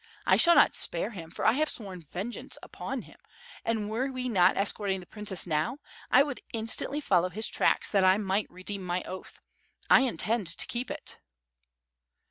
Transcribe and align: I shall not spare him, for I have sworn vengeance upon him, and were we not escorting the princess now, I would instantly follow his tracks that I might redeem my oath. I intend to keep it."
I 0.25 0.35
shall 0.35 0.55
not 0.55 0.73
spare 0.73 1.11
him, 1.11 1.29
for 1.29 1.45
I 1.45 1.51
have 1.51 1.69
sworn 1.69 2.01
vengeance 2.01 2.57
upon 2.63 3.03
him, 3.03 3.19
and 3.63 3.87
were 3.87 4.11
we 4.11 4.29
not 4.29 4.57
escorting 4.57 4.99
the 4.99 5.05
princess 5.05 5.45
now, 5.45 5.77
I 6.09 6.23
would 6.23 6.41
instantly 6.53 7.01
follow 7.01 7.29
his 7.29 7.47
tracks 7.47 7.87
that 7.91 8.03
I 8.03 8.17
might 8.17 8.49
redeem 8.49 8.81
my 8.83 9.03
oath. 9.03 9.39
I 9.91 9.99
intend 9.99 10.47
to 10.47 10.65
keep 10.65 10.89
it." 10.89 11.17